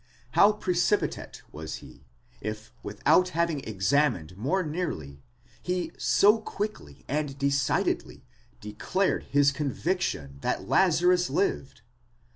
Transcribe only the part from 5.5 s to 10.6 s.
he so quickly and decidedly declared his conviction